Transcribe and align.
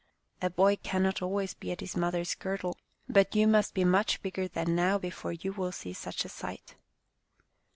A 0.41 0.49
boy 0.49 0.77
cannot 0.77 1.21
always 1.21 1.53
be 1.53 1.71
at 1.71 1.79
his 1.81 1.95
mother's 1.95 2.33
girdle, 2.33 2.75
but 3.07 3.35
you 3.35 3.47
must 3.47 3.75
be 3.75 3.85
much 3.85 4.19
bigger 4.23 4.47
than 4.47 4.73
now 4.75 4.97
before 4.97 5.33
you 5.33 5.53
will 5.53 5.71
see 5.71 5.93
such 5.93 6.25
a 6.25 6.29
sight." 6.29 6.75